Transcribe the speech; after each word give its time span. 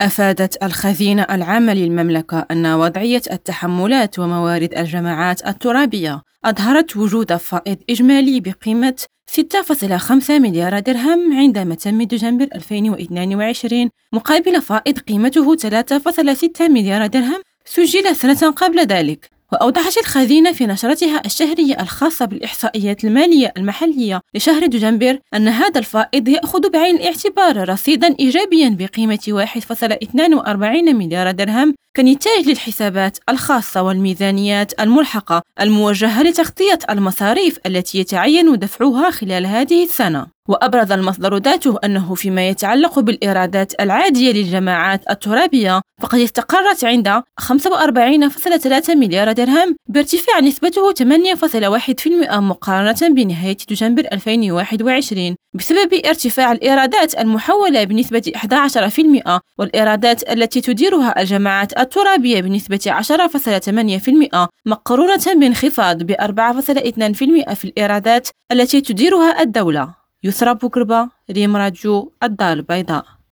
أفادت 0.00 0.62
الخزينة 0.62 1.26
العامة 1.30 1.74
للمملكة 1.74 2.46
أن 2.50 2.66
وضعية 2.66 3.22
التحملات 3.32 4.18
وموارد 4.18 4.74
الجماعات 4.78 5.46
الترابية 5.46 6.22
أظهرت 6.44 6.96
وجود 6.96 7.36
فائض 7.36 7.76
إجمالي 7.90 8.40
بقيمة 8.40 8.94
6.5 9.30 10.30
مليار 10.30 10.78
درهم 10.78 11.36
عند 11.36 11.58
متم 11.58 12.02
دجنبر 12.02 12.48
2022 12.54 13.90
مقابل 14.12 14.62
فائض 14.62 14.98
قيمته 14.98 15.56
3.6 15.56 16.60
مليار 16.60 17.06
درهم 17.06 17.42
سجل 17.64 18.16
سنة 18.16 18.50
قبل 18.50 18.80
ذلك. 18.80 19.35
وأوضحت 19.52 19.98
الخزينة 19.98 20.52
في 20.52 20.66
نشرتها 20.66 21.22
الشهرية 21.26 21.80
الخاصة 21.80 22.24
بالإحصائيات 22.24 23.04
المالية 23.04 23.52
المحلية 23.56 24.20
لشهر 24.34 24.66
دجنبر 24.66 25.18
أن 25.34 25.48
هذا 25.48 25.78
الفائض 25.78 26.28
يأخذ 26.28 26.70
بعين 26.70 26.96
الاعتبار 26.96 27.68
رصيدا 27.68 28.16
إيجابيا 28.20 28.76
بقيمة 28.78 29.18
1.42 29.18 30.94
مليار 30.94 31.30
درهم 31.30 31.74
كنتاج 31.96 32.48
للحسابات 32.48 33.18
الخاصة 33.28 33.82
والميزانيات 33.82 34.80
الملحقة 34.80 35.42
الموجهة 35.60 36.22
لتغطية 36.22 36.78
المصاريف 36.90 37.58
التي 37.66 37.98
يتعين 37.98 38.58
دفعها 38.58 39.10
خلال 39.10 39.46
هذه 39.46 39.84
السنة. 39.84 40.35
وأبرز 40.48 40.92
المصدر 40.92 41.36
ذاته 41.36 41.78
أنه 41.84 42.14
فيما 42.14 42.48
يتعلق 42.48 42.98
بالإيرادات 42.98 43.72
العادية 43.80 44.32
للجماعات 44.32 45.10
الترابية 45.10 45.80
فقد 46.02 46.18
استقرت 46.18 46.84
عند 46.84 47.08
45.3 47.40 48.90
مليار 48.90 49.32
درهم 49.32 49.76
بارتفاع 49.88 50.40
نسبته 50.40 50.92
8.1% 50.92 52.32
مقارنة 52.38 53.14
بنهاية 53.14 53.56
دجنبر 53.70 54.06
2021 54.12 55.36
بسبب 55.54 55.94
ارتفاع 56.06 56.52
الإيرادات 56.52 57.18
المحولة 57.18 57.84
بنسبة 57.84 58.32
11% 58.36 59.40
والإيرادات 59.58 60.32
التي 60.32 60.60
تديرها 60.60 61.20
الجماعات 61.20 61.78
الترابية 61.78 62.40
بنسبة 62.40 62.80
10.8% 64.34 64.46
مقرونة 64.66 65.24
بانخفاض 65.34 66.02
ب 66.02 66.12
4.2% 66.12 67.52
في 67.54 67.64
الإيرادات 67.64 68.28
التي 68.52 68.80
تديرها 68.80 69.42
الدولة. 69.42 69.95
يسرى 70.24 70.54
بوكربا 70.54 71.10
ريم 71.30 71.56
راديو 71.56 72.12
الدار 72.22 72.52
البيضاء. 72.52 73.15